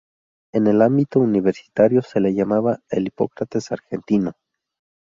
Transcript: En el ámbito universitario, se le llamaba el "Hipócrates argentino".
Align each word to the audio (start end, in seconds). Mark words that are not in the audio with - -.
En 0.51 0.65
el 0.65 0.81
ámbito 0.81 1.19
universitario, 1.19 2.01
se 2.01 2.19
le 2.19 2.33
llamaba 2.33 2.79
el 2.89 3.05
"Hipócrates 3.05 3.71
argentino". 3.71 4.31